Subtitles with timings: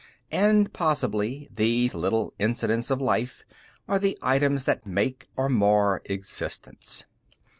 [0.31, 3.43] And possibly these little incidents of life
[3.87, 7.05] are the items that make or mar existence.